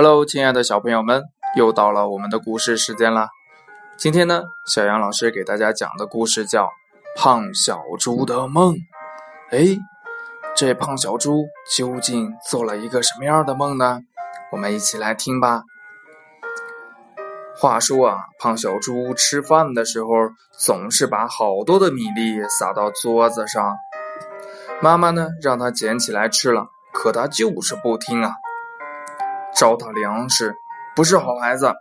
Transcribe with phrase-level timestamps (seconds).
[0.00, 1.24] Hello，亲爱的小朋友们，
[1.56, 3.30] 又到了我们的故事时间了。
[3.96, 6.66] 今天呢，小杨老师给大家讲的故事叫
[7.16, 8.74] 《胖小猪的梦》。
[9.50, 9.76] 哎，
[10.54, 13.98] 这胖小猪究竟做了一个什么样的梦呢？
[14.52, 15.64] 我们一起来听吧。
[17.56, 20.10] 话说啊，胖小猪吃饭的时候
[20.52, 23.76] 总是把好多的米粒撒到桌子上，
[24.80, 28.30] 妈妈呢让他捡起来吃了，可他就是不听啊。
[29.58, 30.54] 糟蹋粮食，
[30.94, 31.74] 不是好孩子。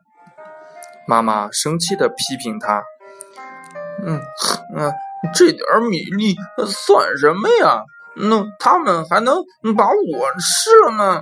[1.08, 2.84] 妈妈生气的批评他
[4.04, 4.20] ：“嗯
[4.76, 4.92] 嗯，
[5.36, 7.84] 这点米粒算什么呀？
[8.16, 9.36] 那他们还能
[9.76, 11.22] 把我吃了吗？”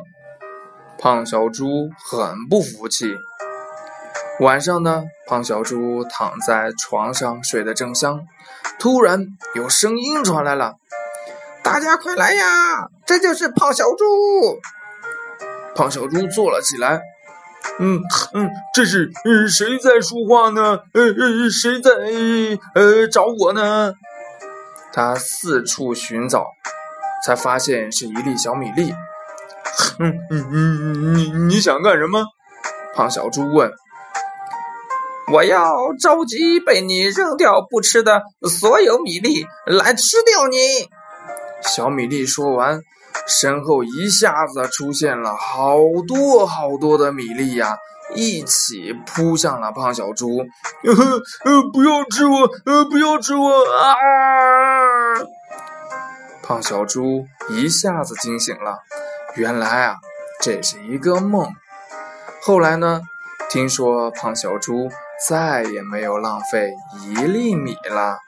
[0.98, 3.14] 胖小猪很不服气。
[4.40, 8.22] 晚上呢，胖小猪躺在床上睡得正香，
[8.80, 10.76] 突然有声音传来了
[11.62, 14.06] ：“大家快来呀，这就是胖小猪。”
[15.76, 17.02] 胖小猪坐了起来，
[17.80, 18.00] 嗯
[18.34, 20.80] 嗯，这是嗯谁在说话呢？
[20.94, 21.92] 呃呃，谁在
[22.74, 23.94] 呃找我呢？
[24.94, 26.46] 他四处寻找，
[27.26, 28.94] 才发现是一粒小米粒。
[30.00, 32.26] 嗯嗯嗯，你你想干什么？
[32.96, 33.70] 胖小猪问。
[35.34, 40.58] 我要召集被你扔掉不吃的所有米粒来吃掉你。
[41.62, 42.80] 小米粒说完。
[43.28, 45.78] 身后一下子出现了好
[46.08, 47.78] 多好多的米粒呀，
[48.14, 50.46] 一起扑向了胖小猪。
[50.84, 52.50] 呃，不要吃我！
[52.66, 53.50] 呃，不要吃我！
[53.50, 53.96] 啊！
[56.44, 58.84] 胖小猪一下子惊醒了，
[59.36, 59.96] 原来啊，
[60.40, 61.52] 这是一个梦。
[62.44, 63.02] 后来呢，
[63.50, 64.90] 听说胖小猪
[65.28, 68.20] 再也没有浪费一粒米了。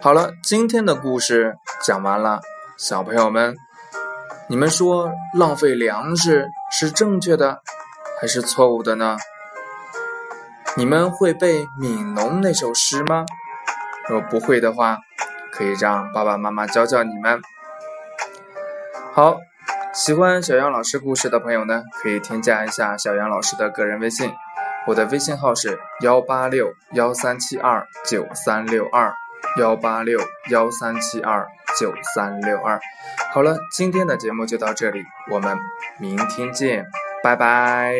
[0.00, 2.40] 好了，今天的故事讲完了。
[2.78, 3.56] 小朋友们，
[4.48, 7.60] 你们说浪费粮食是正确的
[8.20, 9.16] 还是错误的呢？
[10.76, 13.26] 你们会背《悯农》那首诗吗？
[14.08, 14.98] 若不会的话，
[15.52, 17.42] 可以让爸爸妈妈教教你们。
[19.12, 19.38] 好，
[19.92, 24.32] 喜欢小杨老师故事的朋友呢，可以添加一下小杨老师的个人微信，
[24.86, 29.12] 我的微信号是幺八六幺三七二九三六二
[29.58, 31.44] 幺八六幺三七二。
[31.78, 32.80] 九三六二。
[33.32, 35.58] 好了今天的节目就到这里我们
[35.98, 36.86] 明天见
[37.22, 37.94] 拜拜。